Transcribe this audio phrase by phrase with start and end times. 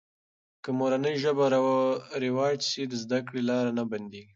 [0.63, 1.45] که مورنۍ ژبه
[2.25, 4.29] رواج سي، د زده کړې لاره نه بندېږي.